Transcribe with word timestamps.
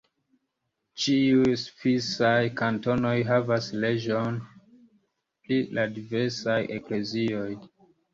Ĉiuj 1.01 1.49
svisaj 1.63 2.39
kantonoj 2.61 3.11
havas 3.27 3.67
leĝojn 3.83 4.39
pri 4.87 5.59
la 5.79 5.85
diversaj 5.99 6.57
eklezioj. 6.79 7.47